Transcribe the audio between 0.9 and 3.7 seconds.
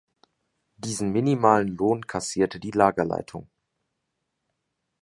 minimalen Lohn kassierte die Lagerleitung.